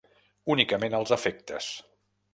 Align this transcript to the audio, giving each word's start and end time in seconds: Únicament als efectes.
Únicament 0.53 0.97
als 1.01 1.13
efectes. 1.21 1.71